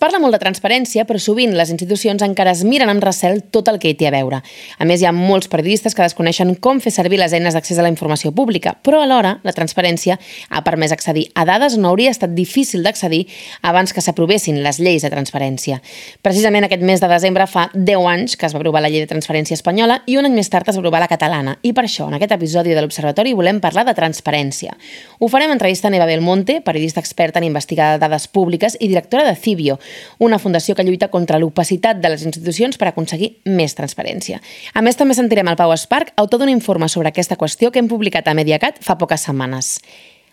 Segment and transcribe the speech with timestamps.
[0.00, 3.76] parla molt de transparència, però sovint les institucions encara es miren amb recel tot el
[3.78, 4.38] que hi té a veure.
[4.40, 7.84] A més, hi ha molts periodistes que desconeixen com fer servir les eines d'accés a
[7.84, 10.16] la informació pública, però alhora la transparència
[10.48, 13.26] ha permès accedir a dades on hauria estat difícil d'accedir
[13.60, 15.82] abans que s'aprovessin les lleis de transparència.
[16.24, 19.10] Precisament aquest mes de desembre fa 10 anys que es va aprovar la llei de
[19.10, 21.58] transparència espanyola i un any més tard es va aprovar la catalana.
[21.60, 24.72] I per això, en aquest episodi de l'Observatori volem parlar de transparència.
[25.20, 29.36] Ho farem entrevista a Neva Belmonte, periodista experta en investigar dades públiques i directora de
[29.36, 29.76] Cibio,
[30.18, 34.40] una fundació que lluita contra l'opacitat de les institucions per aconseguir més transparència.
[34.74, 37.90] A més, també sentirem el Pau Esparc, autor d'un informe sobre aquesta qüestió que hem
[37.90, 39.78] publicat a Mediacat fa poques setmanes.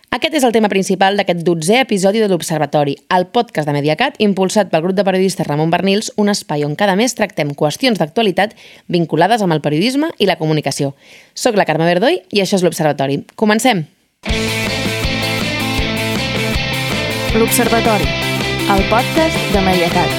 [0.08, 4.70] Aquest és el tema principal d'aquest dotzè episodi de l'Observatori, el podcast de Mediacat, impulsat
[4.72, 8.56] pel grup de periodistes Ramon Bernils, un espai on cada mes tractem qüestions d'actualitat
[8.88, 10.94] vinculades amb el periodisme i la comunicació.
[11.36, 13.20] Soc la Carme Verdoi i això és l'Observatori.
[13.36, 13.84] Comencem!
[17.36, 18.27] L'Observatori
[18.70, 20.10] el podcast de Mediacat.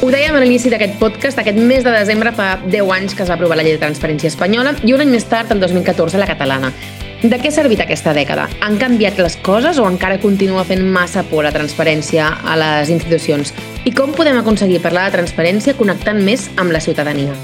[0.00, 3.30] Ho dèiem a l'inici d'aquest podcast, aquest mes de desembre fa 10 anys que es
[3.30, 6.30] va aprovar la llei de transparència espanyola i un any més tard, el 2014, la
[6.30, 6.70] catalana.
[7.24, 8.46] De què ha servit aquesta dècada?
[8.64, 13.50] Han canviat les coses o encara continua fent massa por la transparència a les institucions?
[13.84, 17.34] I com podem aconseguir parlar de transparència connectant més amb la ciutadania?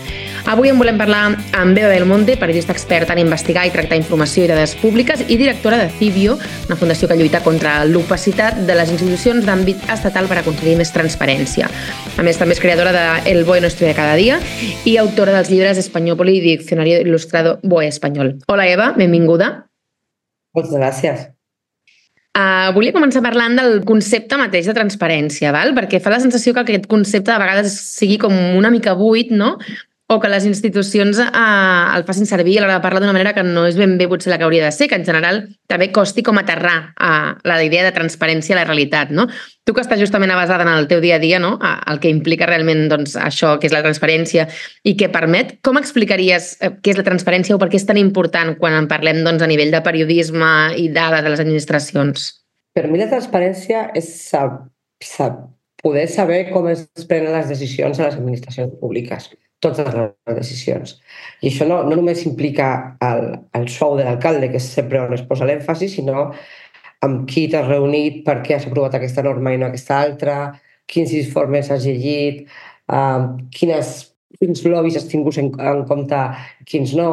[0.46, 4.48] Avui en volem parlar amb Beba Belmonte, periodista experta en investigar i tractar informació i
[4.52, 6.36] dades públiques i directora de Cibio,
[6.68, 11.66] una fundació que lluita contra l'opacitat de les institucions d'àmbit estatal per aconseguir més transparència.
[11.66, 14.36] A més, també és creadora de El Bueno Estudia cada dia
[14.86, 18.36] i autora dels llibres Espanyol i Diccionari Il·lustrado Boe Espanyol.
[18.46, 19.50] Hola, Eva, benvinguda.
[20.54, 21.26] Moltes gràcies.
[22.36, 25.74] Uh, volia començar parlant del concepte mateix de transparència, val?
[25.74, 29.56] perquè fa la sensació que aquest concepte de vegades sigui com una mica buit, no?
[30.08, 31.26] O que les institucions eh,
[31.96, 34.30] el facin servir a l'hora de parlar d'una manera que no és ben bé potser
[34.30, 37.10] la que hauria de ser, que en general també costi com aterrar a
[37.42, 39.10] la idea de transparència a la realitat.
[39.10, 39.26] No?
[39.66, 41.56] Tu que estàs justament basada en el teu dia a dia, no?
[41.58, 44.46] el que implica realment doncs, això que és la transparència
[44.86, 47.98] i què permet, com explicaries eh, què és la transparència o per què és tan
[47.98, 52.30] important quan en parlem doncs, a nivell de periodisme i dades de les administracions?
[52.76, 54.68] Per mi la transparència és sab,
[55.02, 55.42] sab,
[55.82, 59.32] poder saber com es prenen les decisions a les administracions públiques
[59.66, 60.96] totes les decisions.
[61.42, 62.70] I això no, no només implica
[63.04, 66.30] el, el sou de l'alcalde, que és sempre on es posa l'èmfasi, sinó
[67.04, 70.36] amb qui t'has reunit, per què has aprovat aquesta norma i no aquesta altra,
[70.90, 72.46] quins informes has llegit,
[72.92, 73.92] uh, quines,
[74.38, 76.22] quins lobbies has tingut en, en compte,
[76.70, 77.10] quins no.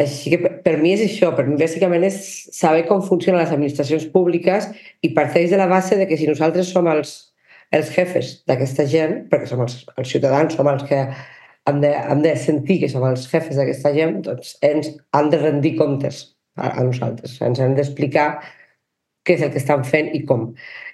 [0.00, 2.16] Així que per mi és això, per mi bàsicament és
[2.54, 4.66] saber com funcionen les administracions públiques
[5.06, 7.14] i parteix de la base de que si nosaltres som els,
[7.74, 11.04] els jefes d'aquesta gent, perquè som els, els ciutadans, som els que
[11.70, 15.40] hem de, hem de sentir que som els jefes d'aquesta gent, doncs ens han de
[15.40, 16.20] rendir comptes
[16.56, 17.38] a, a nosaltres.
[17.44, 18.28] Ens han d'explicar
[19.24, 20.50] què és el que estan fent i com.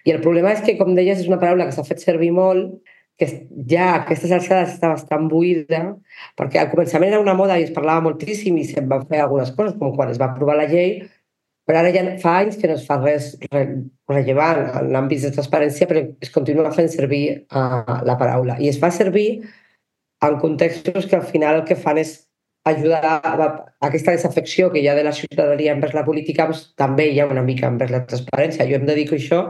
[0.07, 2.79] I el problema és que, com deies, és una paraula que s'ha fet servir molt,
[3.21, 3.27] que
[3.69, 5.83] ja a aquestes alçades està bastant buida,
[6.41, 9.51] perquè al començament era una moda i es parlava moltíssim i se'n van fer algunes
[9.57, 11.03] coses, com quan es va aprovar la llei,
[11.69, 15.87] però ara ja fa anys que no es fa res rellevant en àmbits de transparència,
[15.91, 18.57] però es continua fent servir uh, la paraula.
[18.59, 19.29] I es fa servir
[20.23, 22.31] en contextos que al final el que fan és
[22.65, 23.49] ajudar a
[23.89, 27.29] aquesta desafecció que hi ha de la ciutadania envers la política, doncs, també hi ha
[27.31, 28.69] una mica envers la transparència.
[28.69, 29.41] Jo em dedico a això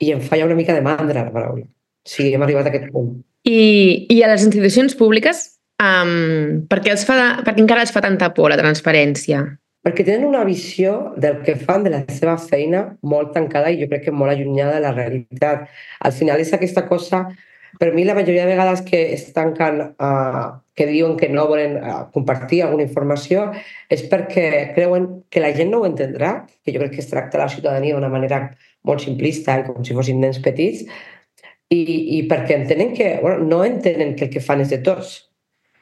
[0.00, 1.66] i em fa ja una mica de mandra la paraula.
[2.08, 3.18] Sí, hem arribat a aquest punt.
[3.44, 5.44] I, i a les institucions públiques,
[5.82, 9.44] um, per, què els fa, per què encara els fa tanta por la transparència?
[9.84, 13.86] Perquè tenen una visió del que fan de la seva feina molt tancada i jo
[13.90, 15.68] crec que molt allunyada de la realitat.
[16.04, 17.26] Al final és aquesta cosa
[17.78, 21.76] per mi, la majoria de vegades que es tanquen, uh, que diuen que no volen
[21.76, 23.48] uh, compartir alguna informació,
[23.92, 26.32] és perquè creuen que la gent no ho entendrà,
[26.64, 28.42] que jo crec que es tracta la ciutadania d'una manera
[28.88, 30.86] molt simplista i com si fossin nens petits,
[31.68, 31.82] i,
[32.18, 35.18] i perquè entenen que, bueno, no entenen que el que fan és de tots.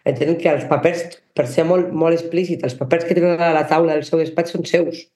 [0.06, 1.04] Entenen que els papers,
[1.34, 4.54] per ser molt, molt explícit, els papers que tenen a la taula del seu despatx
[4.54, 5.06] són seus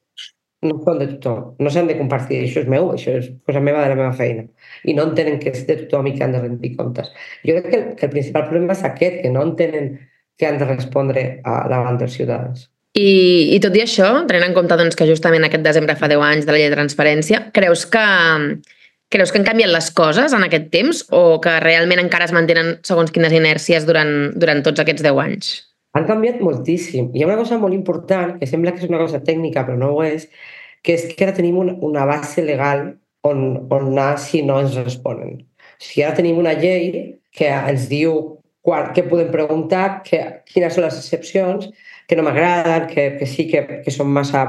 [0.66, 3.80] no són de tothom, no s'han de compartir, això és meu, això és cosa meva
[3.84, 4.44] de la meva feina.
[4.84, 7.08] I no entenen que és de tothom i que han de rendir comptes.
[7.46, 9.94] Jo crec que el, que el principal problema és aquest, que no entenen
[10.36, 12.68] que han de respondre a, davant dels ciutadans.
[12.98, 16.26] I, I tot i això, tenint en compte doncs, que justament aquest desembre fa 10
[16.26, 18.04] anys de la llei de transparència, creus que,
[19.14, 22.76] creus que han canviat les coses en aquest temps o que realment encara es mantenen
[22.84, 25.54] segons quines inèrcies durant, durant tots aquests 10 anys?
[25.98, 27.10] Han canviat moltíssim.
[27.14, 29.92] Hi ha una cosa molt important, que sembla que és una cosa tècnica, però no
[29.96, 30.28] ho és,
[30.86, 32.84] que és que ara tenim un, una base legal
[33.26, 35.40] on, on anar si no ens responen.
[35.40, 36.92] O sigui, ara tenim una llei
[37.34, 38.16] que ens diu
[38.62, 41.68] quan, què podem preguntar, que, quines són les excepcions,
[42.06, 44.44] que no m'agraden, que, que sí que, que són massa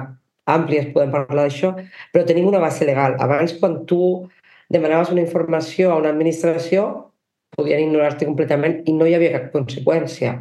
[0.50, 1.74] àmplies podem parlar d'això,
[2.14, 3.18] però tenim una base legal.
[3.22, 4.02] Abans, quan tu
[4.72, 6.88] demanaves una informació a una administració,
[7.56, 10.38] podien ignorar-te completament i no hi havia cap conseqüència.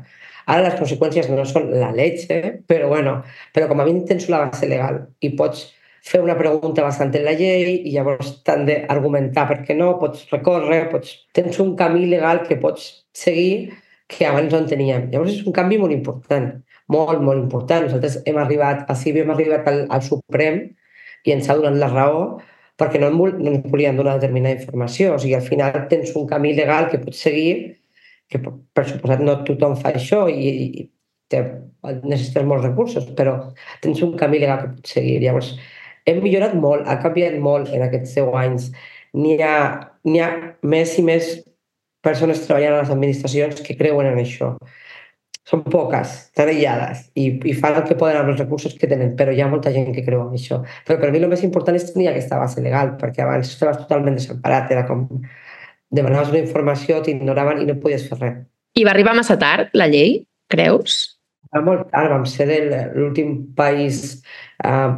[0.51, 3.21] Ara les conseqüències no són la leche, però bueno,
[3.55, 5.69] però com a mínim tens la base legal i pots
[6.03, 10.27] fer una pregunta bastant en la llei i llavors t'han d'argumentar per què no, pots
[10.33, 11.13] recórrer, pots...
[11.37, 13.73] tens un camí legal que pots seguir
[14.11, 15.09] que abans no en teníem.
[15.13, 16.49] Llavors és un canvi molt important,
[16.91, 17.87] molt, molt important.
[17.87, 20.65] Nosaltres hem arribat, a CIBI hem arribat al, al Suprem
[21.27, 22.25] i ens ha donat la raó
[22.81, 25.15] perquè no, no ens volien donar determinada informació.
[25.15, 27.80] O sigui, al final tens un camí legal que pots seguir,
[28.31, 30.51] que per suposat no tothom fa això i,
[30.81, 30.87] i
[31.31, 31.43] te,
[32.03, 33.37] necessites molts recursos, però
[33.83, 35.19] tens un camí legal que pots seguir.
[35.23, 35.53] Llavors,
[36.09, 38.69] hem millorat molt, ha canviat molt en aquests 10 anys.
[39.19, 39.55] N'hi ha,
[40.25, 40.31] ha
[40.75, 41.33] més i més
[42.05, 44.55] persones treballant a les administracions que creuen en això.
[45.51, 49.17] Són poques, estan aïllades i, i fan el que poden amb els recursos que tenen,
[49.19, 50.61] però hi ha molta gent que creu en això.
[50.87, 54.19] Però per mi el més important és tenir aquesta base legal, perquè abans estaves totalment
[54.21, 55.09] desemparat, era com
[55.91, 58.37] demanaves una informació, t'ignoraven i no podies fer res.
[58.79, 60.21] I va arribar massa tard, la llei,
[60.51, 61.01] creus?
[61.51, 62.47] Va molt tard, vam ser
[62.95, 64.21] l'últim país
[64.63, 64.91] eh,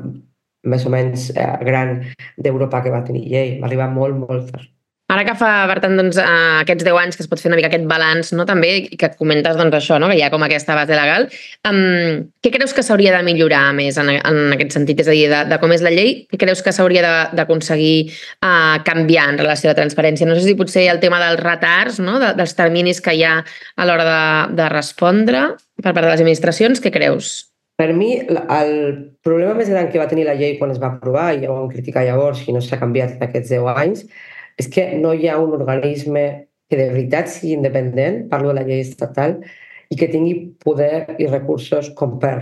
[0.69, 1.95] més o menys eh, gran
[2.37, 3.57] d'Europa que va tenir llei.
[3.63, 4.69] Va arribar molt, molt tard.
[5.13, 6.17] Ara que fa, per tant, doncs,
[6.63, 8.47] aquests 10 anys que es pot fer una mica aquest balanç, no?
[8.49, 10.09] també, i que comentes doncs, això, no?
[10.09, 11.27] que hi ha com aquesta base legal,
[11.69, 15.03] um, què creus que s'hauria de millorar més en, en aquest sentit?
[15.05, 18.81] És a dir, de, de com és la llei, què creus que s'hauria d'aconseguir uh,
[18.89, 20.29] canviar en relació a la transparència?
[20.29, 22.17] No sé si potser el tema dels retards, no?
[22.23, 24.21] de, dels terminis que hi ha a l'hora de,
[24.63, 25.51] de respondre
[25.83, 27.35] per part de les administracions, què creus?
[27.81, 28.75] Per mi, el
[29.25, 31.57] problema més gran que va tenir la llei quan es va aprovar, i ja ho
[31.57, 34.05] vam criticar llavors i no s'ha canviat en aquests 10 anys,
[34.63, 36.25] és que no hi ha un organisme
[36.71, 39.41] que de veritat sigui independent, parlo de la llei estatal,
[39.93, 42.37] i que tingui poder i recursos com per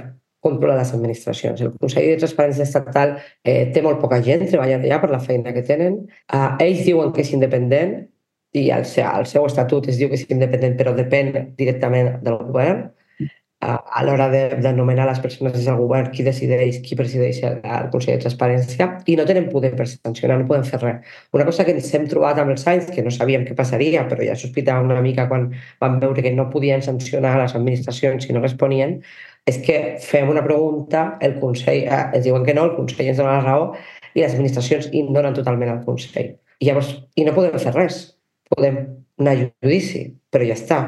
[0.44, 1.60] controlar les administracions.
[1.60, 5.52] El Consell de Transparència Estatal eh, té molt poca gent treballant allà per la feina
[5.56, 5.98] que tenen.
[6.32, 7.98] Eh, ells diuen que és independent
[8.56, 12.86] i al, al seu estatut es diu que és independent, però depèn directament del govern
[13.60, 18.16] a l'hora d'anomenar les persones des del govern qui decideix, qui presideix el, el Consell
[18.16, 21.10] de Transparència i no tenen poder per sancionar, no poden fer res.
[21.36, 24.24] Una cosa que ens hem trobat amb els anys, que no sabíem què passaria, però
[24.24, 25.50] ja sospitàvem una mica quan
[25.82, 29.00] vam veure que no podien sancionar les administracions si no responien,
[29.44, 33.20] és que fem una pregunta, el Consell, eh, ens diuen que no, el Consell ens
[33.20, 33.68] dona la raó
[34.14, 36.32] i les administracions ignoren totalment el Consell.
[36.60, 38.02] I llavors, i no podem fer res.
[38.50, 40.80] Podem anar a judici, però ja està.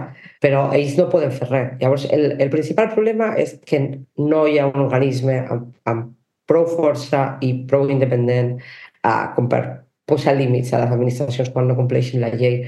[0.43, 1.71] Però ells no poden fer res.
[1.83, 3.83] Llavors, el, el principal problema és que
[4.19, 6.11] no hi ha un organisme amb, amb
[6.49, 9.63] prou força i prou independent uh, com per
[10.09, 12.65] posar límits a les administracions quan no compleixin la llei.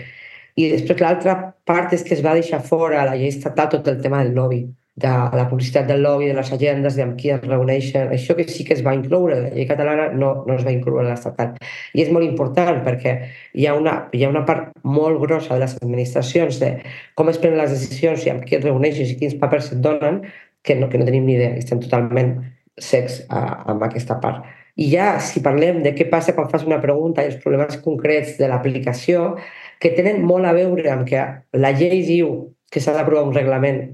[0.54, 1.34] I després l'altra
[1.66, 4.36] part és que es va deixar fora a la llei estatal tot el tema del
[4.38, 4.62] lobby
[4.96, 8.12] de la publicitat del lobby, de les agendes, amb qui es reuneixen.
[8.14, 11.02] Això que sí que es va incloure, la llei catalana no, no es va incloure
[11.02, 11.56] a l'estatal.
[11.94, 13.14] I és molt important perquè
[13.58, 16.76] hi ha, una, hi ha una part molt grossa de les administracions de
[17.18, 20.22] com es prenen les decisions i amb qui es reuneixen i quins papers et donen
[20.62, 22.36] que no, que no tenim ni idea, estem totalment
[22.80, 23.42] secs a,
[23.74, 24.46] amb aquesta part.
[24.78, 28.38] I ja, si parlem de què passa quan fas una pregunta i els problemes concrets
[28.38, 29.34] de l'aplicació,
[29.82, 31.26] que tenen molt a veure amb que
[31.58, 32.32] la llei diu
[32.70, 33.84] que s'ha d'aprovar un reglament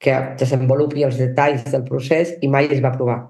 [0.00, 3.20] que desenvolupi els detalls del procés i mai es va aprovar.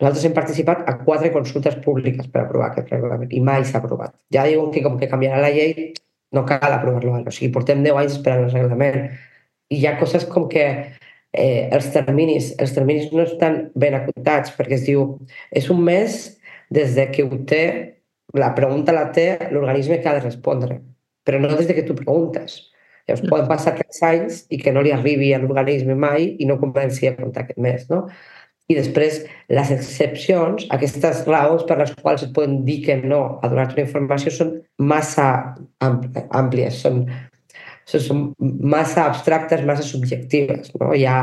[0.00, 4.14] Nosaltres hem participat a quatre consultes públiques per aprovar aquest reglament i mai s'ha aprovat.
[4.32, 5.92] Ja diuen que com que canviarà la llei
[6.32, 9.10] no cal aprovar-lo O sigui, portem 10 anys esperant el reglament.
[9.70, 10.64] I hi ha coses com que
[11.32, 15.18] eh, els terminis els terminis no estan ben acotats perquè es diu
[15.50, 16.16] és un mes
[16.70, 17.64] des de que ho té,
[18.34, 20.80] la pregunta la té l'organisme que ha de respondre,
[21.26, 22.69] però no des de que tu preguntes.
[23.10, 26.60] Llavors poden passar aquests anys i que no li arribi a l'organisme mai i no
[26.60, 27.88] comenci a comptar aquest mes.
[27.90, 28.04] No?
[28.70, 33.50] I després, les excepcions, aquestes raons per les quals es poden dir que no a
[33.50, 34.52] donar-te una informació són
[34.92, 35.26] massa
[35.82, 37.02] àmplies, són,
[37.90, 40.70] són massa abstractes, massa subjectives.
[40.78, 40.92] No?
[40.94, 41.18] Hi, ha,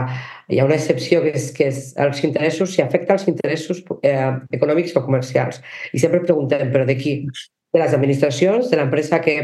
[0.51, 4.33] hi ha una excepció que és que és els interessos, si afecta els interessos eh,
[4.59, 5.63] econòmics o comercials.
[5.95, 7.21] I sempre preguntem, però de qui?
[7.77, 9.37] De les administracions, de l'empresa que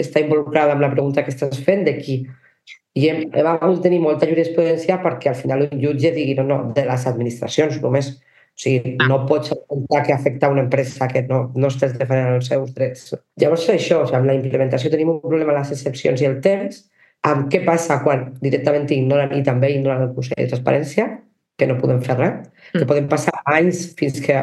[0.00, 2.22] està involucrada amb la pregunta que estàs fent, de qui.
[2.94, 6.46] I hem, hem hagut de tenir molta jurisprudència perquè al final un jutge digui no,
[6.48, 8.14] no, de les administracions només.
[8.54, 9.08] O sigui, ah.
[9.10, 13.08] no pots apuntar que afecta una empresa que no, no estàs defendent els seus drets.
[13.42, 16.38] Llavors, això, o sigui, amb la implementació tenim un problema amb les excepcions i el
[16.44, 16.84] temps,
[17.26, 21.08] amb què passa quan directament ignoren i també ignoren el Consell de Transparència,
[21.58, 22.78] que no podem fer res, mm.
[22.78, 24.38] que poden passar anys fins que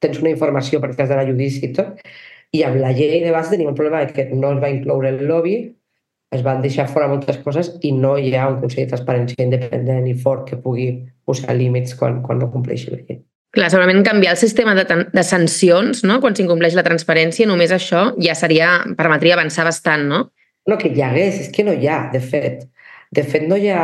[0.00, 2.00] tens una informació perquè has d'anar a judici i tot,
[2.56, 5.12] i amb la llei de base tenim el problema de que no es va incloure
[5.12, 5.56] el lobby,
[6.30, 10.06] es van deixar fora moltes coses i no hi ha un Consell de Transparència independent
[10.06, 10.92] i fort que pugui
[11.26, 13.22] posar límits quan, quan no compleixi la llei.
[13.50, 16.20] Clar, segurament canviar el sistema de, de sancions, no?
[16.22, 20.20] quan s'incompleix la transparència, només això ja seria, permetria avançar bastant, no?
[20.70, 22.68] No, que hi hagués, és que no hi ha, de fet.
[23.10, 23.82] De fet, no hi ha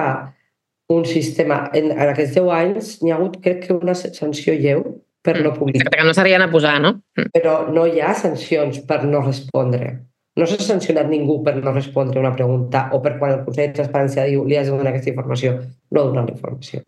[0.94, 1.64] un sistema...
[1.74, 4.84] En, en aquests 10 anys n'hi ha hagut, crec que, una sanció lleu
[5.26, 5.44] per mm.
[5.44, 5.82] no publicar.
[5.82, 6.92] Exacte, que no s'haurien a posar, no?
[7.18, 7.32] Mm.
[7.34, 9.92] Però no hi ha sancions per no respondre.
[10.36, 13.78] No s'ha sancionat ningú per no respondre una pregunta o per quan el Consell de
[13.78, 15.54] Transparència diu li has de donar aquesta informació,
[15.96, 16.82] no donar la informació.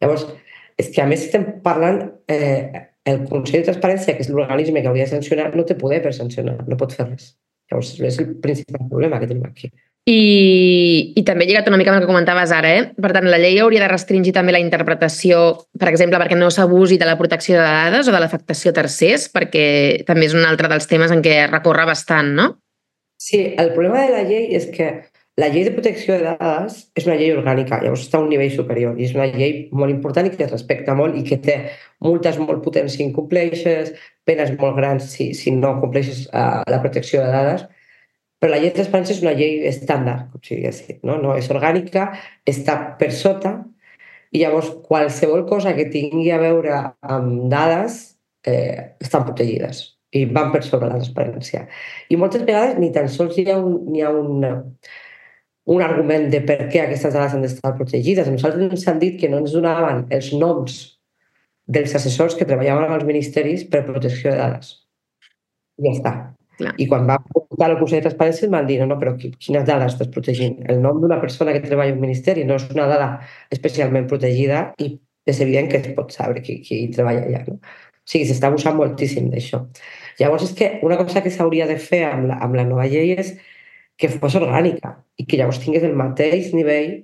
[0.00, 0.24] Llavors,
[0.80, 2.00] és que a més estem parlant,
[2.32, 6.00] eh, el Consell de Transparència, que és l'organisme que hauria de sancionar, no té poder
[6.04, 7.34] per sancionar, no pot fer res.
[7.70, 9.72] Llavors, és el principal problema que tenim aquí.
[10.10, 12.86] I, I també lligat una mica amb el que comentaves ara, eh?
[12.98, 15.42] Per tant, la llei hauria de restringir també la interpretació,
[15.78, 20.02] per exemple, perquè no s'abusi de la protecció de dades o de l'afectació tercers, perquè
[20.08, 22.48] també és un altre dels temes en què recorre bastant, no?
[23.22, 24.90] Sí, el problema de la llei és que
[25.38, 28.50] la llei de protecció de dades és una llei orgànica, llavors està a un nivell
[28.52, 31.54] superior i és una llei molt important i que es respecta molt i que té
[32.04, 33.94] multes molt potents si incompleixes,
[34.26, 37.64] penes molt grans si, si no compleixes uh, la protecció de dades,
[38.42, 41.14] però la llei de transparència és una llei estàndard, com si diguéssim, no?
[41.22, 42.08] no és orgànica,
[42.50, 43.52] està per sota
[44.34, 46.80] i llavors qualsevol cosa que tingui a veure
[47.14, 48.00] amb dades
[48.50, 49.84] eh, estan protegides
[50.18, 51.68] i van per sobre la transparència.
[52.10, 54.42] I moltes vegades ni tan sols hi ha un, hi ha un,
[55.76, 58.28] un argument de per què aquestes dades han d'estar protegides.
[58.28, 60.82] Nosaltres ens han dit que no ens donaven els noms
[61.70, 64.76] dels assessors que treballaven als ministeris per protecció de dades.
[65.78, 66.16] I ja està.
[66.58, 66.74] Clar.
[66.76, 69.64] I quan va portar al Consell de Transparència em van dir no, no, però quines
[69.68, 70.58] dades estàs protegint?
[70.72, 73.08] El nom d'una persona que treballa un ministeri no és una dada
[73.54, 74.92] especialment protegida i
[75.28, 77.44] és evident que es pot saber qui, qui treballa allà.
[77.48, 77.58] No?
[78.02, 79.62] O sigui, s'està abusant moltíssim d'això.
[80.18, 83.14] Llavors, és que una cosa que s'hauria de fer amb la, amb la nova llei
[83.14, 83.36] és
[84.00, 87.02] que fos orgànica i que llavors tingués el mateix nivell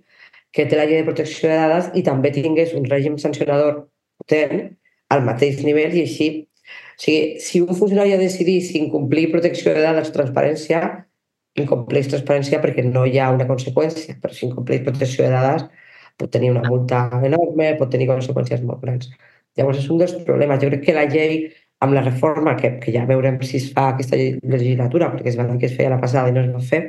[0.52, 3.84] que té la llei de protecció de dades i també tingués un règim sancionador
[4.18, 4.64] potent
[5.14, 6.28] al mateix nivell i així
[6.98, 10.80] o sigui, si un funcionari ha de decidir si incomplir protecció de dades transparència,
[11.58, 15.66] incompleix transparència perquè no hi ha una conseqüència, però si incompleix protecció de dades
[16.18, 19.10] pot tenir una multa enorme, pot tenir conseqüències molt grans.
[19.58, 20.60] Llavors és un dels problemes.
[20.62, 21.44] Jo crec que la llei
[21.84, 25.46] amb la reforma, que, que ja veurem si es fa aquesta legislatura, perquè es va
[25.46, 26.82] dir que es feia la passada i no es va fer,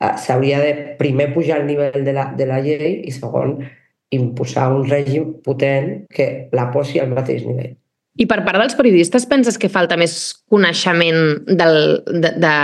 [0.00, 3.58] eh, s'hauria de primer pujar el nivell de la, de la llei i segon
[4.16, 7.76] imposar un règim potent que la posi al mateix nivell.
[8.18, 10.14] I per part dels periodistes penses que falta més
[10.50, 11.76] coneixement del,
[12.10, 12.54] de, de,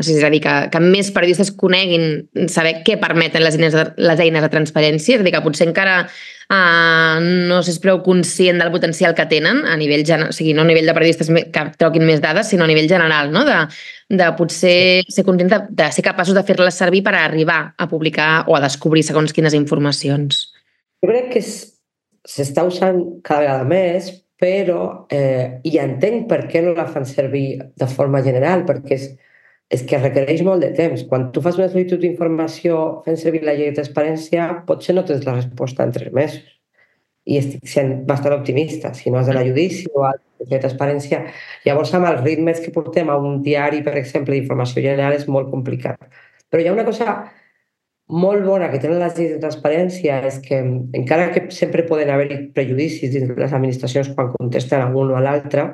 [0.00, 4.22] és a dir, que, que més periodistes coneguin saber què permeten les eines de, les
[4.24, 5.18] eines de transparència?
[5.18, 9.60] És a dir, que potser encara uh, no s'és prou conscient del potencial que tenen
[9.68, 12.72] a nivell, o sigui, no a nivell de periodistes que troquin més dades, sinó a
[12.72, 13.44] nivell general, no?
[13.44, 13.60] de,
[14.08, 18.48] de potser ser conscients de, de ser capaços de fer-les servir per arribar a publicar
[18.48, 20.46] o a descobrir segons quines informacions.
[21.04, 26.74] Jo crec que s'està usant cada vegada més, però eh, i entenc per què no
[26.74, 27.46] la fan servir
[27.80, 29.06] de forma general, perquè és,
[29.72, 31.04] és que requereix molt de temps.
[31.10, 35.24] Quan tu fas una sol·licitud d'informació fent servir la llei de transparència, potser no tens
[35.26, 36.42] la resposta en tres mesos.
[37.24, 38.92] I estic sent bastant optimista.
[38.92, 41.22] Si no has d'anar a judici o a la de transparència,
[41.64, 45.48] llavors amb els ritmes que portem a un diari, per exemple, d'informació general és molt
[45.54, 46.02] complicat.
[46.50, 47.16] Però hi ha una cosa
[48.08, 50.58] molt bona que tenen les lleis de transparència és que,
[50.98, 55.16] encara que sempre poden haver-hi prejudicis dins de les administracions quan contesten a un o
[55.16, 55.66] a l'altre,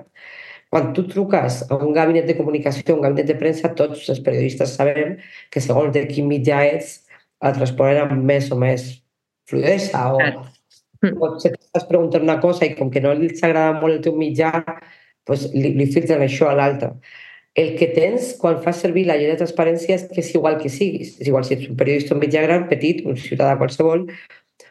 [0.70, 4.76] quan tu truques a un gabinet de comunicació, un gabinet de premsa, tots els periodistes
[4.78, 5.16] sabem
[5.50, 7.00] que segons de quin mitjà ets,
[7.42, 8.86] et responen amb més o més
[9.48, 10.20] fluidesa o
[11.00, 14.52] potser t'estàs preguntant una cosa i com que no li agrada molt el teu mitjà,
[15.26, 16.92] doncs li, li filtren això a l'altre.
[17.58, 20.70] El que tens quan fas servir la llei de transparència és que és igual que
[20.70, 21.16] siguis.
[21.18, 24.06] És igual si ets un periodista, un mitjà gran, petit, un ciutadà qualsevol,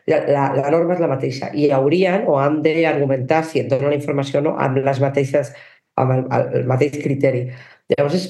[0.07, 0.19] la,
[0.55, 1.51] la, norma és la mateixa.
[1.53, 5.51] I haurien o han d'argumentar si et donen la informació o no amb les mateixes,
[6.00, 7.45] amb el, el mateix criteri.
[7.91, 8.27] Llavors, és,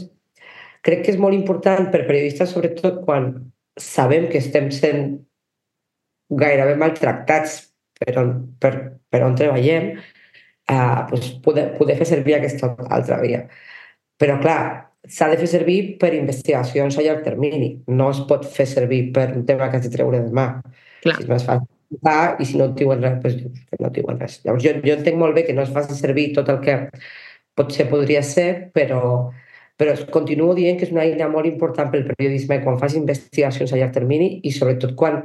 [0.85, 3.31] crec que és molt important per periodistes, sobretot quan
[3.79, 5.19] sabem que estem sent
[6.29, 7.59] gairebé maltractats
[7.99, 8.73] per on, per,
[9.11, 9.91] per on treballem,
[10.69, 13.45] eh, doncs poder, poder fer servir aquesta altra via.
[14.19, 14.61] Però, clar,
[15.07, 17.71] s'ha de fer servir per investigacions a llarg termini.
[17.87, 20.47] No es pot fer servir per un tema que has de treure demà.
[21.03, 21.15] Clar.
[21.17, 24.39] Si és més fàcil i si no et diuen res, doncs no et diuen res.
[24.45, 26.75] Llavors, jo, jo entenc molt bé que no es faci servir tot el que
[27.57, 29.31] potser podria ser, però,
[29.79, 33.79] però continuo dient que és una eina molt important pel periodisme quan fas investigacions a
[33.79, 35.23] llarg termini i sobretot quan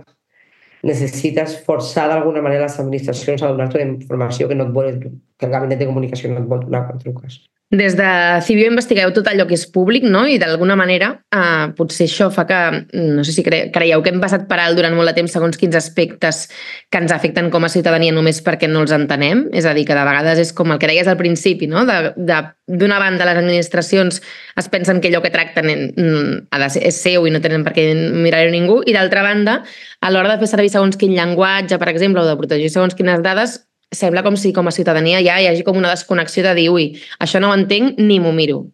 [0.84, 5.52] necessites forçar d'alguna manera les administracions a donar-te informació que no et volen que el
[5.52, 7.42] gabinet de comunicació no et vol donar quan truques.
[7.74, 8.06] Des de
[8.44, 10.20] Cibio investigueu tot allò que és públic, no?
[10.30, 12.58] I d'alguna manera eh, potser això fa que,
[12.92, 15.58] no sé si cre creieu que hem passat per alt durant molt de temps segons
[15.58, 16.44] quins aspectes
[16.92, 19.48] que ens afecten com a ciutadania només perquè no els entenem.
[19.50, 21.82] És a dir, que de vegades és com el que deies al principi, no?
[21.88, 24.22] D'una banda, les administracions
[24.60, 27.74] es pensen que allò que tracten ha de ser, és seu i no tenen per
[27.74, 29.62] què mirar-ho ningú, i d'altra banda,
[29.98, 33.24] a l'hora de fer servir segons quin llenguatge, per exemple, o de protegir segons quines
[33.24, 33.64] dades,
[33.96, 36.90] sembla com si com a ciutadania ja hi hagi com una desconnexió de dir ui,
[37.20, 38.64] això no ho entenc ni m'ho miro.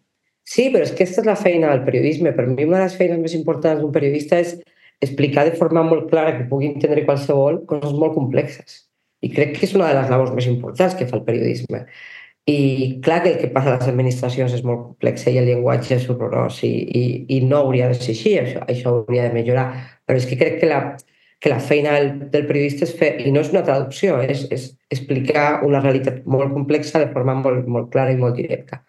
[0.43, 2.33] Sí, però és que aquesta és la feina del periodisme.
[2.35, 4.57] Per mi una de les feines més importants d'un periodista és
[5.01, 8.81] explicar de forma molt clara que pugui entendre qualsevol coses molt complexes.
[9.21, 11.85] I crec que és una de les labors més importants que fa el periodisme.
[12.49, 15.93] I clar que el que passa a les administracions és molt complex i el llenguatge
[15.99, 17.03] és horrorós i, i,
[17.37, 19.67] i no hauria de ser així, això, això hauria de millorar.
[20.09, 20.81] Però és que crec que la,
[21.41, 24.67] que la feina del, del periodista és fer, i no és una traducció, és, és
[24.93, 28.83] explicar una realitat molt complexa de forma molt, molt clara i molt directa.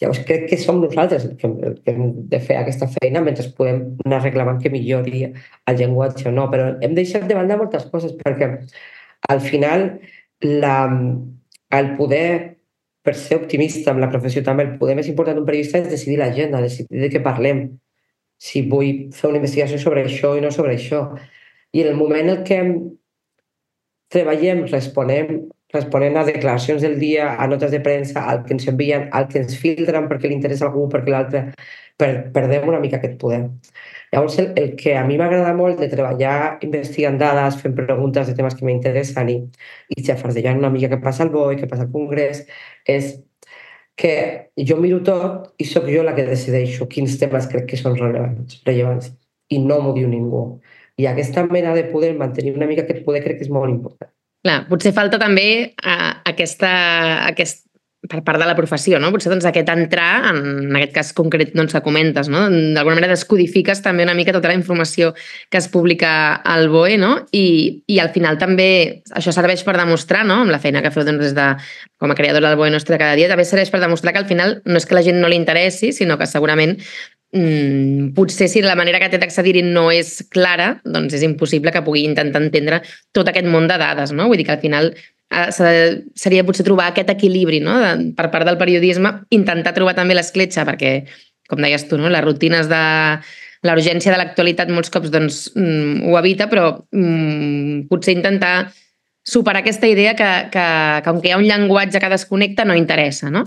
[0.00, 1.50] Llavors crec que som nosaltres els que,
[1.82, 6.34] que hem de fer aquesta feina mentre podem anar reclamant que millori el llenguatge o
[6.34, 8.50] no, però hem deixat de banda moltes coses perquè
[9.34, 9.86] al final
[10.46, 10.78] la,
[11.78, 12.26] el poder
[13.04, 16.22] per ser optimista amb la professió també, el poder més important d'un periodista és decidir
[16.22, 17.66] l'agenda, decidir de què parlem.
[18.40, 21.06] Si vull fer una investigació sobre això i no sobre això
[21.74, 22.60] i en el moment en què
[24.14, 25.30] treballem, responem,
[25.74, 29.40] responent a declaracions del dia, a notes de premsa, al que ens envien, al que
[29.42, 31.42] ens filtren perquè li interessa algú, perquè l'altre,
[31.98, 33.42] per, perdem una mica aquest poder.
[34.12, 38.36] Llavors, el, el que a mi m'agrada molt de treballar investigant dades, fent preguntes de
[38.38, 39.38] temes que m'interessen i,
[39.96, 42.44] i xafardellant una mica què passa al BOE, què passa al Congrés,
[42.86, 43.16] és
[43.98, 44.14] que
[44.68, 48.62] jo miro tot i sóc jo la que decideixo quins temes crec que són rellevants,
[48.66, 49.10] rellevants
[49.54, 50.44] i no m'ho diu ningú.
[51.00, 54.10] I aquesta mena de poder, mantenir una mica aquest poder, crec que és molt important.
[54.44, 56.70] Clar, potser falta també uh, aquesta,
[57.30, 57.64] aquest,
[58.10, 59.08] per part de la professió, no?
[59.14, 62.44] Potser doncs, aquest entrar, en aquest cas concret doncs, que comentes, no?
[62.50, 65.14] d'alguna manera descodifiques també una mica tota la informació
[65.48, 67.14] que es publica al BOE no?
[67.32, 67.46] I,
[67.88, 68.68] i al final també
[69.16, 70.42] això serveix per demostrar, no?
[70.44, 71.48] amb la feina que feu doncs, des de,
[71.96, 74.58] com a creador del BOE Nostre cada dia, també serveix per demostrar que al final
[74.68, 76.76] no és que la gent no li interessi, sinó que segurament
[77.34, 81.82] mm, potser si la manera que té d'accedir-hi no és clara, doncs és impossible que
[81.84, 82.80] pugui intentar entendre
[83.12, 84.28] tot aquest món de dades, no?
[84.30, 87.78] Vull dir que al final eh, seria potser trobar aquest equilibri no?
[87.82, 90.94] de, per part del periodisme, intentar trobar també l'escletxa, perquè,
[91.50, 92.12] com deies tu, no?
[92.12, 92.84] les rutines de
[93.64, 98.70] la urgència de l'actualitat molts cops doncs, mm, ho evita, però mm, potser intentar
[99.24, 102.76] superar aquesta idea que, que, que, com que hi ha un llenguatge que desconnecta, no
[102.76, 103.46] interessa, no?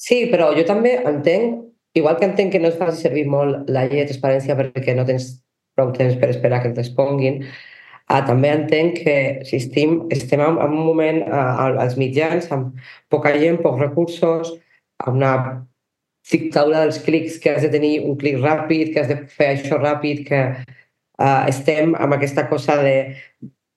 [0.00, 3.86] Sí, però jo també entenc Igual que entenc que no es faci servir molt la
[3.88, 5.32] llei de transparència perquè no tens
[5.74, 7.40] prou temps per esperar que et responguin,
[8.06, 9.16] ah, també entenc que
[9.48, 12.78] si estem, estem en, un moment ah, als mitjans amb
[13.10, 14.54] poca gent, pocs recursos,
[15.02, 15.32] amb una
[16.30, 19.80] dictadura dels clics, que has de tenir un clic ràpid, que has de fer això
[19.80, 20.40] ràpid, que
[21.20, 22.94] uh, estem amb aquesta cosa de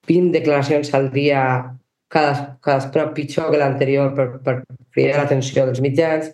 [0.06, 1.40] 20 declaracions al dia,
[2.12, 4.58] cada, cadascuna pitjor que l'anterior per, per
[4.94, 6.30] cridar l'atenció dels mitjans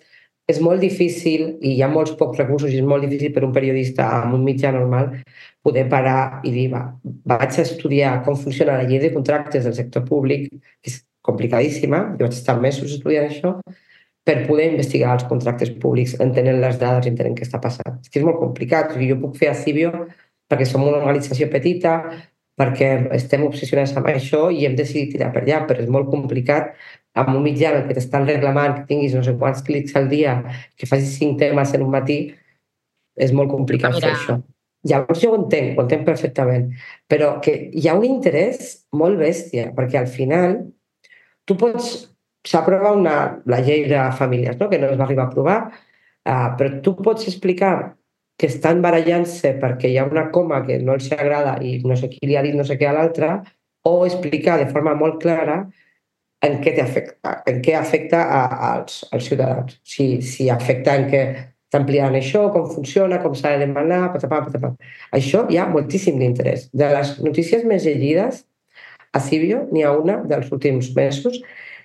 [0.51, 3.53] és molt difícil, i hi ha molts pocs recursos, i és molt difícil per un
[3.55, 5.13] periodista amb un mitjà normal
[5.63, 6.83] poder parar i dir, va,
[7.33, 10.49] vaig a estudiar com funciona la llei de contractes del sector públic,
[10.81, 13.55] que és complicadíssima, jo vaig estar mesos estudiant això,
[14.25, 17.99] per poder investigar els contractes públics, entenent les dades i entenent què està passant.
[18.03, 18.93] És que és molt complicat.
[19.01, 19.93] Jo puc fer a Cibio
[20.51, 21.95] perquè som una organització petita,
[22.59, 26.75] perquè estem obsessionats amb això i hem decidit tirar per allà, però és molt complicat
[27.19, 30.37] amb un mitjà que t'estan reclamant que tinguis no sé quants clics al dia,
[30.79, 32.21] que facis cinc temes en un matí,
[33.19, 34.39] és molt complicat fer això.
[34.89, 36.71] Llavors jo ho entenc, ho entenc perfectament,
[37.11, 40.63] però que hi ha un interès molt bèstia, perquè al final
[41.45, 42.07] tu pots...
[42.49, 43.15] S'aprova una,
[43.53, 44.71] la llei de famílies, no?
[44.71, 45.57] que no es va arribar a aprovar,
[46.25, 47.99] uh, però tu pots explicar
[48.41, 52.09] que estan barallant-se perquè hi ha una coma que no els agrada i no sé
[52.09, 53.35] qui li ha dit no sé què a l'altre,
[53.85, 55.59] o explicar de forma molt clara
[56.47, 59.77] en què, afecta, en què afecta a, als, als ciutadans.
[59.85, 61.23] Si, si afecta en què
[61.71, 64.73] t'ampliaran això, com funciona, com s'ha de demanar, patapà, patapà.
[65.17, 66.71] Això hi ha moltíssim d'interès.
[66.73, 68.47] De les notícies més llegides,
[69.13, 71.37] a Cibio n'hi ha una dels últims mesos,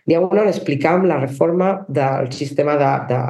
[0.07, 3.21] n'hi ha una on explicàvem la reforma del sistema de, de,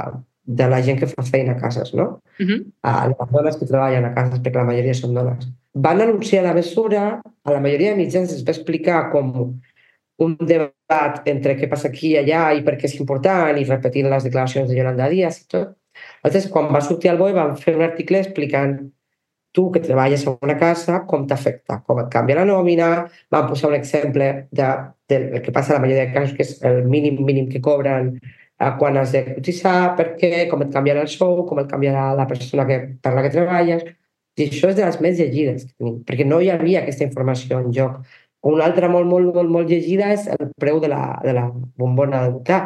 [0.45, 2.21] de la gent que fa feina a cases, no?
[2.39, 2.60] Uh -huh.
[2.81, 5.47] A les dones que treballen a cases, perquè la majoria són dones.
[5.73, 9.60] Van anunciar la mesura, a la majoria de mitjans es va explicar com
[10.17, 14.10] un debat entre què passa aquí i allà i per què és important i repetint
[14.10, 15.75] les declaracions de Yolanda Díaz i tot.
[16.23, 18.91] Aleshores, quan va sortir al BOE van fer un article explicant
[19.55, 22.89] tu que treballes a una casa, com t'afecta, com et canvia la nòmina,
[23.31, 24.71] vam posar un exemple de,
[25.08, 27.62] de, del que passa a la majoria de casos, que és el mínim mínim que
[27.63, 28.17] cobren
[28.80, 32.28] quan has de cotitzar, per què, com et canviarà el sou, com et canviarà la
[32.30, 33.84] persona que, per la que treballes.
[34.36, 37.60] I això és de les més llegides que tenim, perquè no hi havia aquesta informació
[37.63, 38.02] en joc.
[38.46, 41.46] Una altra molt, molt, molt, molt llegida és el preu de la, de la
[41.80, 42.60] bombona de butà,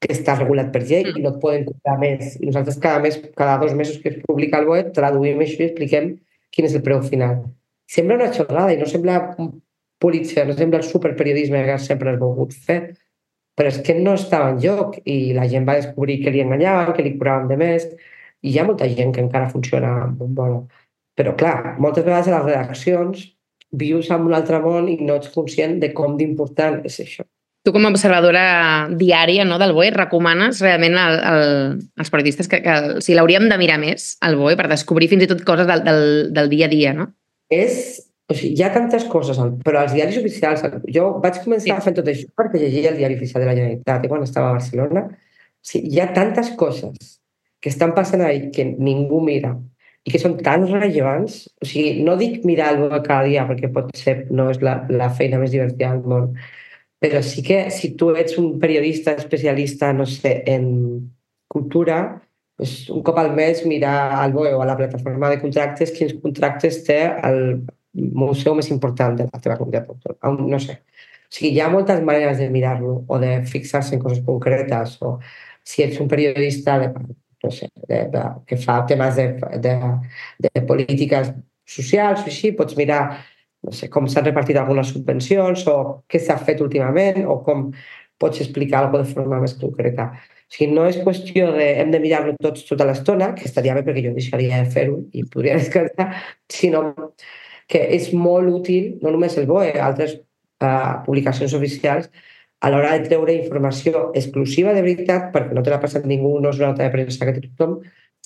[0.00, 2.36] que està regulat per llei i no et poden cobrar més.
[2.40, 5.68] I nosaltres cada mes, cada dos mesos que es publica el web, traduïm això i
[5.68, 6.14] expliquem
[6.54, 7.42] quin és el preu final.
[7.90, 9.52] Sembla una xerrada i no sembla un
[10.00, 12.80] politxer, no sembla el superperiodisme que sempre has volgut fer,
[13.58, 16.94] però és que no estava en joc i la gent va descobrir que li enganyaven,
[16.96, 17.88] que li cobraven de més,
[18.40, 20.62] i hi ha molta gent que encara funciona amb un bola.
[21.18, 23.26] Però clar, moltes vegades a les redaccions
[23.70, 27.26] vius en un altre món i no ets conscient de com d'important és això.
[27.60, 28.42] Tu com a observadora
[28.96, 33.50] diària no, del BOE recomanes realment el, el, als periodistes que, que o sigui, l'hauríem
[33.50, 36.70] de mirar més, el BOE, per descobrir fins i tot coses del, del, del dia
[36.70, 37.10] a dia, no?
[37.52, 37.98] És,
[38.30, 40.62] o sigui, hi ha tantes coses, però els diaris oficials...
[40.94, 41.86] Jo vaig començar sí.
[41.88, 45.02] fent tot això perquè llegia el diari oficial de la Generalitat quan estava a Barcelona.
[45.10, 47.16] O sigui, hi ha tantes coses
[47.60, 49.56] que estan passant ahí que ningú mira
[50.06, 51.42] i que són tan rellevants.
[51.58, 55.10] O sigui, no dic mirar el BOE cada dia perquè potser no és la, la
[55.18, 56.30] feina més divertida del món,
[57.02, 60.70] però sí que si tu ets un periodista especialista, no sé, en
[61.50, 62.20] cultura,
[62.56, 66.14] pues un cop al mes mirar al BOE o a la plataforma de contractes quins
[66.22, 67.64] contractes té el
[67.94, 70.48] museu més important de la teva comunitat autònoma.
[70.54, 70.80] No sé.
[71.30, 75.18] O sigui, hi ha moltes maneres de mirar-lo o de fixar-se en coses concretes o
[75.62, 76.90] si ets un periodista de,
[77.44, 79.28] no sé, de, de, que fa temes de,
[79.62, 79.76] de,
[80.46, 81.30] de polítiques
[81.66, 83.04] socials o així, pots mirar
[83.62, 85.76] no sé, com s'han repartit algunes subvencions o
[86.10, 87.68] què s'ha fet últimament o com
[88.20, 90.10] pots explicar alguna de forma més concreta.
[90.50, 93.84] O sigui, no és qüestió de hem de mirar-lo tots tota l'estona, que estaria bé
[93.86, 96.10] perquè jo deixaria de fer-ho i podria descansar,
[96.52, 96.82] sinó
[97.70, 102.10] que és molt útil, no només el BOE, altres uh, publicacions oficials,
[102.60, 106.52] a l'hora de treure informació exclusiva de veritat, perquè no te l'ha passat ningú, no
[106.52, 107.78] és una nota de premsa que té tothom,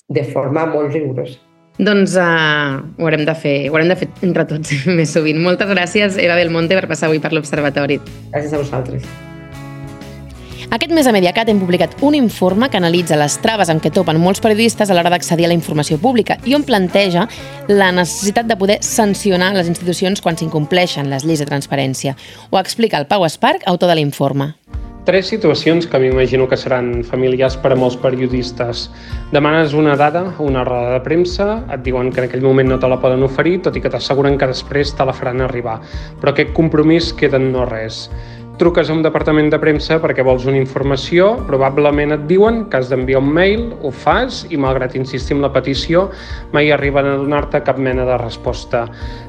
[0.09, 1.37] de forma molt rigorosa.
[1.75, 5.41] Doncs uh, ho, haurem de fer, ho haurem de fer entre tots més sovint.
[5.43, 8.01] Moltes gràcies, Eva Belmonte, per passar avui per l'Observatori.
[8.31, 9.24] Gràcies a vosaltres.
[10.75, 14.17] Aquest mes a Mediacat hem publicat un informe que analitza les traves amb què topen
[14.19, 17.29] molts periodistes a l'hora d'accedir a la informació pública i on planteja
[17.71, 22.17] la necessitat de poder sancionar les institucions quan s'incompleixen les lleis de transparència.
[22.51, 24.51] Ho explica el Pau Esparc, autor de l'informe
[25.05, 28.87] tres situacions que m'imagino que seran familiars per a molts periodistes.
[29.29, 32.89] Demanes una dada, una roda de premsa, et diuen que en aquell moment no te
[32.89, 35.77] la poden oferir, tot i que t'asseguren que després te la faran arribar.
[36.17, 38.07] Però aquest compromís queda en no res
[38.57, 42.87] truques a un departament de premsa perquè vols una informació, probablement et diuen que has
[42.91, 46.05] d'enviar un mail, ho fas i malgrat insistir en la petició
[46.55, 48.85] mai arriben a donar-te cap mena de resposta.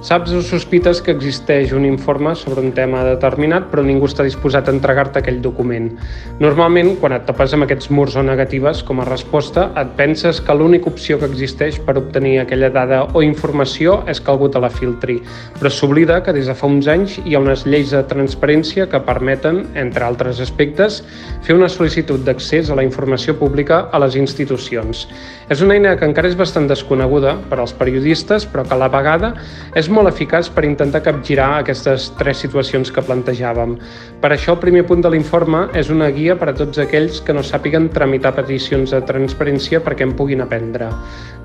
[0.06, 4.70] Saps o sospites que existeix un informe sobre un tema determinat però ningú està disposat
[4.70, 5.90] a entregar-te aquell document.
[6.38, 10.54] Normalment, quan et topes amb aquests murs o negatives com a resposta, et penses que
[10.54, 14.70] l'única opció que existeix per obtenir aquella dada o informació és que algú te la
[14.70, 15.18] filtri,
[15.58, 19.02] però s'oblida que des de fa uns anys hi ha unes lleis de transparència que
[19.02, 21.00] per permeten, entre altres aspectes,
[21.46, 25.07] fer una sol·licitud d'accés a la informació pública a les institucions.
[25.48, 28.90] És una eina que encara és bastant desconeguda per als periodistes, però que a la
[28.92, 29.33] vegada
[29.79, 33.76] és molt eficaç per intentar capgirar aquestes tres situacions que plantejàvem.
[34.20, 37.37] Per això, el primer punt de l'informe és una guia per a tots aquells que
[37.37, 40.90] no sàpiguen tramitar peticions de transparència perquè en puguin aprendre.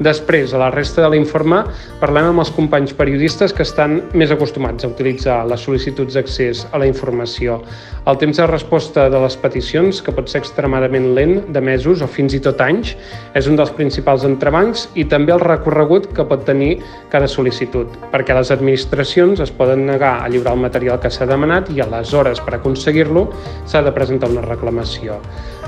[0.01, 1.61] Després, a la resta de l'informe,
[2.01, 6.81] parlem amb els companys periodistes que estan més acostumats a utilitzar les sol·licituds d'accés a
[6.81, 7.60] la informació.
[8.09, 12.09] El temps de resposta de les peticions, que pot ser extremadament lent, de mesos o
[12.09, 12.95] fins i tot anys,
[13.37, 16.73] és un dels principals entrebancs i també el recorregut que pot tenir
[17.13, 21.69] cada sol·licitud, perquè les administracions es poden negar a lliurar el material que s'ha demanat
[21.69, 23.27] i aleshores, per aconseguir-lo,
[23.65, 25.21] s'ha de presentar una reclamació.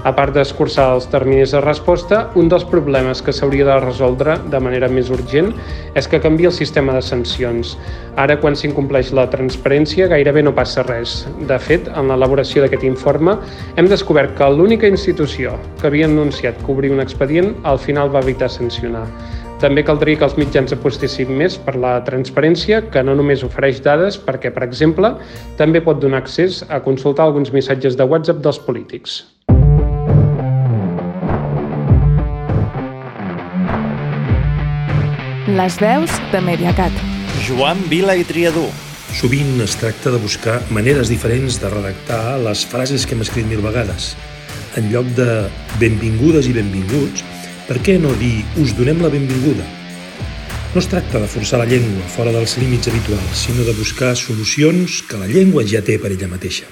[0.03, 4.59] A part d'escurçar els terminis de resposta, un dels problemes que s'hauria de resoldre de
[4.59, 5.53] manera més urgent
[5.95, 7.77] és que canvia el sistema de sancions.
[8.19, 11.21] Ara, quan s'incompleix la transparència, gairebé no passa res.
[11.47, 13.37] De fet, en l'elaboració d'aquest informe,
[13.79, 18.25] hem descobert que l'única institució que havia anunciat que obrir un expedient al final va
[18.27, 19.05] evitar sancionar.
[19.63, 24.17] També caldria que els mitjans apostessin més per la transparència, que no només ofereix dades,
[24.19, 25.13] perquè, per exemple,
[25.55, 29.21] també pot donar accés a consultar alguns missatges de WhatsApp dels polítics.
[35.53, 36.93] Les veus de Mediacat.
[37.45, 38.63] Joan Vila i Triadú.
[39.13, 43.61] Sovint es tracta de buscar maneres diferents de redactar les frases que hem escrit mil
[43.61, 44.15] vegades.
[44.81, 45.27] En lloc de
[45.77, 47.21] benvingudes i benvinguts,
[47.67, 49.67] per què no dir us donem la benvinguda?
[50.73, 55.03] No es tracta de forçar la llengua fora dels límits habituals, sinó de buscar solucions
[55.05, 56.65] que la llengua ja té per ella mateixa.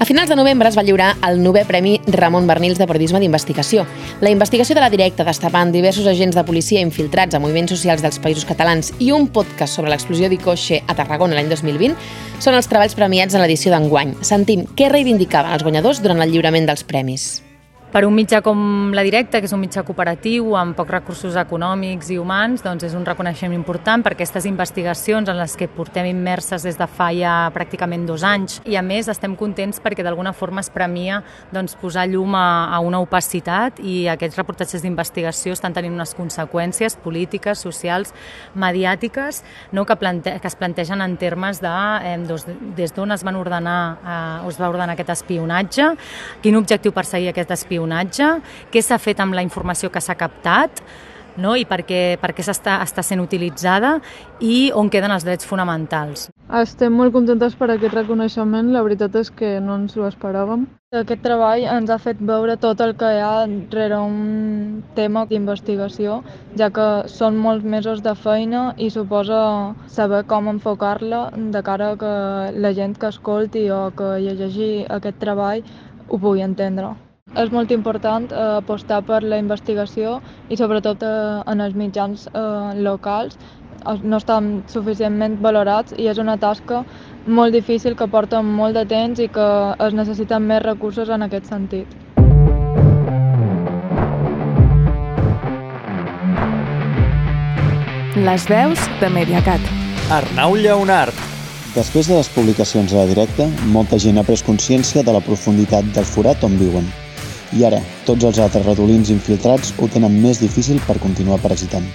[0.00, 3.82] A finals de novembre es va lliurar el novè Premi Ramon Bernils de Periodisme d'Investigació.
[4.22, 8.20] La investigació de la directa destapant diversos agents de policia infiltrats a moviments socials dels
[8.22, 11.98] països catalans i un podcast sobre l'explosió d'Icoixe a Tarragona l'any 2020
[12.38, 14.14] són els treballs premiats en l'edició d'enguany.
[14.22, 17.47] Sentim què reivindicaven els guanyadors durant el lliurament dels premis.
[17.88, 22.10] Per un mitjà com la Directa, que és un mitjà cooperatiu amb pocs recursos econòmics
[22.12, 26.66] i humans, doncs és un reconeixement important per aquestes investigacions en les que portem immerses
[26.68, 28.58] des de fa ja pràcticament dos anys.
[28.68, 32.82] I a més estem contents perquè d'alguna forma es premia doncs, posar llum a, a
[32.84, 38.12] una opacitat i aquests reportatges d'investigació estan tenint unes conseqüències polítiques, socials,
[38.52, 39.40] mediàtiques,
[39.72, 41.72] no, que, plante que es plantegen en termes de
[42.04, 42.44] eh, doncs,
[42.76, 45.90] des d'on es van ordenar, eh, es va ordenar aquest espionatge,
[46.44, 48.40] quin objectiu perseguia aquest espionatge espionatge,
[48.72, 50.82] què s'ha fet amb la informació que s'ha captat,
[51.38, 51.54] no?
[51.54, 54.00] i per què, per què s'està està sent utilitzada
[54.40, 56.28] i on queden els drets fonamentals.
[56.48, 60.66] Estem molt contentes per aquest reconeixement, la veritat és que no ens ho esperàvem.
[60.98, 66.22] Aquest treball ens ha fet veure tot el que hi ha rere un tema d'investigació,
[66.56, 69.42] ja que són molts mesos de feina i suposa
[69.86, 72.14] saber com enfocar-la de cara a que
[72.56, 75.62] la gent que escolti o que llegeixi aquest treball
[76.08, 76.96] ho pugui entendre.
[77.36, 81.12] És molt important eh, apostar per la investigació i sobretot eh,
[81.52, 83.38] en els mitjans eh, locals.
[84.02, 86.82] No estan suficientment valorats i és una tasca
[87.26, 89.48] molt difícil que porta molt de temps i que
[89.86, 91.86] es necessiten més recursos en aquest sentit.
[98.18, 99.72] Les veus de Mediacat.
[100.10, 101.14] Arnau Lleonard.
[101.76, 105.92] Després de les publicacions de la directa, molta gent ha pres consciència de la profunditat
[105.94, 106.88] del forat on viuen.
[107.56, 111.86] I ara, tots els altres ratolins infiltrats ho tenen més difícil per continuar parasitant.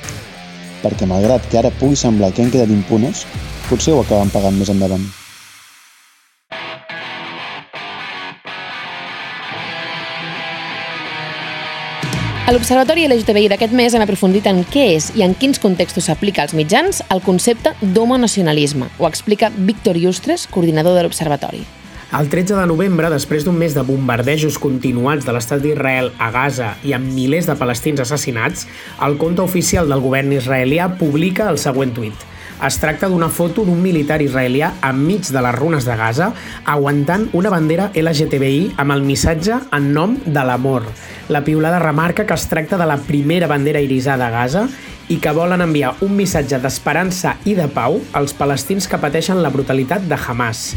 [0.82, 3.28] Perquè malgrat que ara pugui semblar que han quedat impunes,
[3.70, 5.06] potser ho acaben pagant més endavant.
[12.44, 16.44] A l'Observatori LGTBI d'aquest mes hem aprofundit en què és i en quins contextos s'aplica
[16.44, 18.89] als mitjans el concepte d'homonacionalisme.
[19.00, 21.63] Ho explica Víctor Iustres, coordinador de l'Observatori.
[22.13, 26.67] El 13 de novembre, després d'un mes de bombardejos continuats de l'estat d'Israel a Gaza
[26.86, 28.67] i amb milers de palestins assassinats,
[29.02, 32.28] el compte oficial del govern israelià publica el següent tuit.
[32.62, 36.30] Es tracta d'una foto d'un militar israelià enmig de les runes de Gaza
[36.76, 40.86] aguantant una bandera LGTBI amb el missatge en nom de l'amor.
[41.34, 44.67] La piulada remarca que es tracta de la primera bandera irisada a Gaza
[45.10, 49.49] i que volen enviar un missatge d'esperança i de pau als palestins que pateixen la
[49.49, 50.67] brutalitat de Hamas.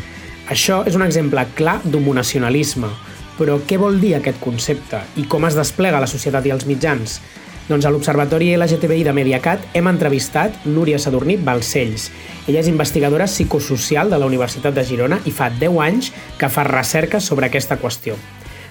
[0.46, 2.86] Això és un exemple clar d'homonacionalisme.
[3.36, 7.16] Però què vol dir aquest concepte i com es desplega la societat i als mitjans?
[7.66, 12.12] Doncs a l'Observatori LGTBI de Mediacat hem entrevistat Núria Sadurní Balcells.
[12.46, 16.62] Ella és investigadora psicosocial de la Universitat de Girona i fa 10 anys que fa
[16.70, 18.14] recerca sobre aquesta qüestió.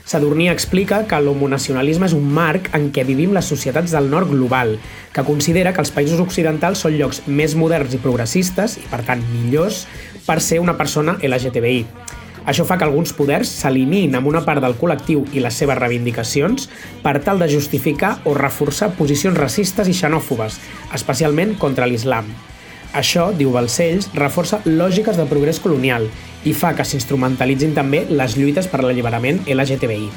[0.05, 4.77] Sadurní explica que l'homonacionalisme és un marc en què vivim les societats del nord global,
[5.11, 9.23] que considera que els països occidentals són llocs més moderns i progressistes, i per tant
[9.33, 9.87] millors,
[10.25, 11.85] per ser una persona LGTBI.
[12.45, 16.67] Això fa que alguns poders s'alineïn amb una part del col·lectiu i les seves reivindicacions
[17.01, 20.59] per tal de justificar o reforçar posicions racistes i xenòfobes,
[20.93, 22.29] especialment contra l'islam.
[22.95, 26.05] Això, diu Balcells, reforça lògiques de progrés colonial
[26.45, 30.07] i fa que s'instrumentalitzin també les lluites per l'alliberament LGTBI.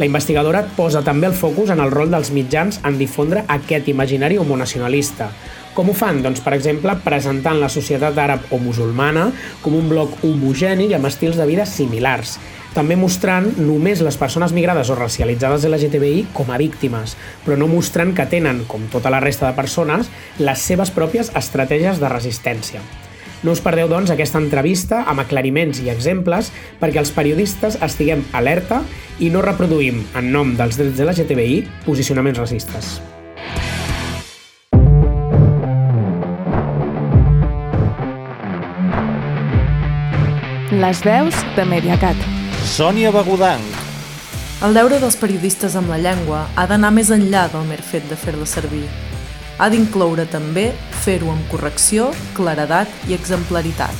[0.00, 4.38] La investigadora posa també el focus en el rol dels mitjans en difondre aquest imaginari
[4.40, 5.28] homonacionalista.
[5.74, 6.18] Com ho fan?
[6.24, 9.28] Doncs, per exemple, presentant la societat àrab o musulmana
[9.62, 12.38] com un bloc homogeni i amb estils de vida similars,
[12.74, 18.14] també mostrant només les persones migrades o racialitzades LGTBI com a víctimes, però no mostrant
[18.14, 22.82] que tenen, com tota la resta de persones, les seves pròpies estratègies de resistència.
[23.42, 26.50] No us perdeu, doncs, aquesta entrevista amb aclariments i exemples
[26.82, 28.82] perquè els periodistes estiguem alerta
[29.18, 32.98] i no reproduïm, en nom dels drets de LGTBI, posicionaments racistes.
[40.80, 42.16] Les veus de Mediacat.
[42.64, 43.80] Sònia Begudanc.
[44.64, 48.16] El deure dels periodistes amb la llengua ha d'anar més enllà del mer fet de
[48.16, 48.86] fer-la servir.
[49.60, 50.70] Ha d'incloure també
[51.02, 53.92] fer-ho amb correcció, claredat i exemplaritat.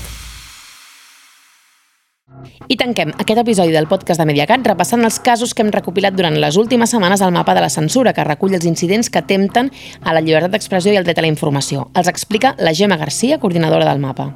[2.73, 6.39] I tanquem aquest episodi del podcast de Mediacat repassant els casos que hem recopilat durant
[6.41, 9.69] les últimes setmanes al mapa de la censura, que recull els incidents que tempten
[10.01, 11.91] a la llibertat d'expressió i el dret a la informació.
[11.93, 14.31] Els explica la Gemma Garcia, coordinadora del mapa.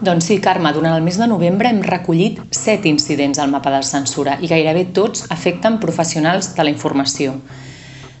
[0.00, 3.80] Doncs sí, Carme, durant el mes de novembre hem recollit set incidents al mapa de
[3.88, 7.32] censura i gairebé tots afecten professionals de la informació.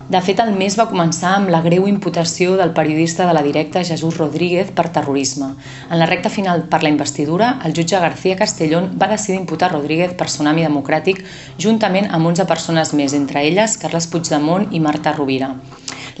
[0.08, 3.82] De fet, el mes va començar amb la greu imputació del periodista de la directa
[3.82, 5.48] Jesús Rodríguez per terrorisme.
[5.90, 10.14] En la recta final per la investidura, el jutge García Castellón va decidir imputar Rodríguez
[10.14, 11.24] per Tsunami Democràtic
[11.58, 15.56] juntament amb 11 persones més, entre elles Carles Puigdemont i Marta Rovira.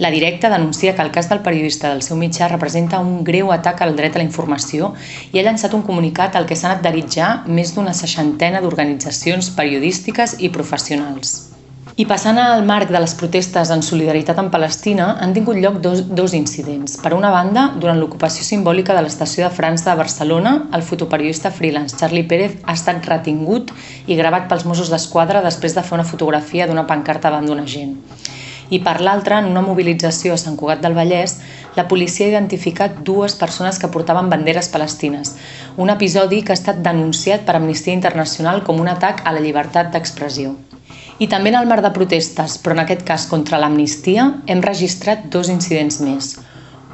[0.02, 3.86] La directa denuncia que el cas del periodista del seu mitjà representa un greu atac
[3.86, 4.96] al dret a la informació
[5.30, 10.40] i ha llançat un comunicat al que s'han adherit ja més d'una seixantena d'organitzacions periodístiques
[10.40, 11.55] i professionals.
[11.96, 16.02] I passant al marc de les protestes en solidaritat amb Palestina, han tingut lloc dos,
[16.18, 16.98] dos incidents.
[17.00, 21.96] Per una banda, durant l'ocupació simbòlica de l'estació de França de Barcelona, el fotoperiodista freelance
[21.96, 23.72] Charlie Pérez ha estat retingut
[24.04, 27.96] i gravat pels Mossos d'Esquadra després de fer una fotografia d'una pancarta davant d'un agent.
[28.68, 31.38] I per l'altra, en una mobilització a Sant Cugat del Vallès,
[31.80, 35.32] la policia ha identificat dues persones que portaven banderes palestines,
[35.80, 39.94] un episodi que ha estat denunciat per Amnistia Internacional com un atac a la llibertat
[39.96, 40.58] d'expressió.
[41.18, 45.22] I també en el mar de protestes, però en aquest cas contra l'amnistia, hem registrat
[45.32, 46.34] dos incidents més.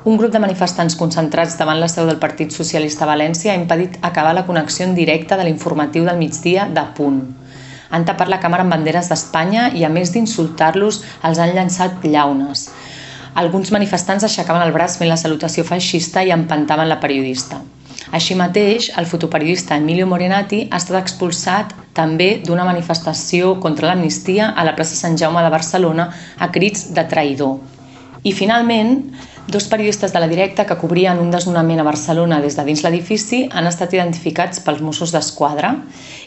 [0.07, 4.37] Un grup de manifestants concentrats davant la seu del Partit Socialista València ha impedit acabar
[4.39, 7.21] la connexió en directe de l'informatiu del migdia de Punt.
[7.91, 12.69] Han tapat la càmera amb banderes d'Espanya i, a més d'insultar-los, els han llançat llaunes.
[13.35, 17.59] Alguns manifestants aixecaven el braç fent la salutació feixista i empantaven la periodista.
[18.11, 24.65] Així mateix, el fotoperiodista Emilio Morenati ha estat expulsat també d'una manifestació contra l'amnistia a
[24.67, 27.61] la plaça Sant Jaume de Barcelona a crits de traïdor.
[28.23, 28.99] I finalment,
[29.49, 33.41] dos periodistes de la directa que cobrien un desnonament a Barcelona des de dins l'edifici
[33.51, 35.73] han estat identificats pels Mossos d'Esquadra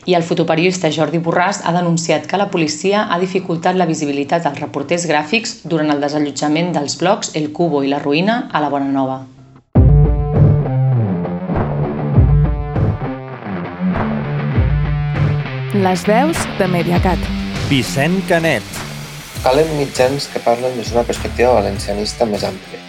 [0.05, 4.59] i el fotoperiodista Jordi Borràs ha denunciat que la policia ha dificultat la visibilitat dels
[4.59, 9.34] reporters gràfics durant el desallotjament dels blocs El Cubo i la Ruïna a la Bonanova.
[15.75, 17.19] Les veus de Mediacat.
[17.67, 18.63] Vicent Canet.
[19.43, 22.79] Calen mitjans que parlen des d'una perspectiva valencianista més àmplia,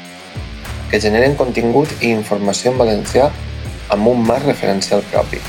[0.92, 3.24] que generen contingut i informació en valencià
[3.90, 5.40] amb un marc referencial propi.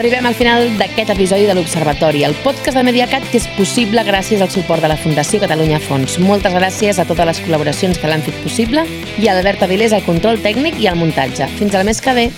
[0.00, 4.40] Arribem al final d'aquest episodi de l'Observatori, el podcast de Mediacat que és possible gràcies
[4.40, 6.16] al suport de la Fundació Catalunya Fons.
[6.24, 8.88] Moltes gràcies a totes les col·laboracions que l'han fet possible
[9.20, 11.52] i a Albert Avilés al control tècnic i al muntatge.
[11.60, 12.28] Fins al mes que ve.